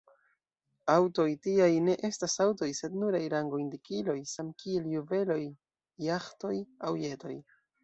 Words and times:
Aŭtoj 0.93 1.25
tiaj 1.43 1.67
ne 1.87 1.95
estas 2.09 2.37
aŭtoj 2.45 2.71
sed 2.79 2.97
nuraj 3.03 3.21
rango-indikiloj, 3.35 4.17
samkiel 4.33 4.91
juveloj, 4.97 5.39
jaĥtoj 6.09 6.57
aŭ 6.91 6.97
jetoj. 7.07 7.37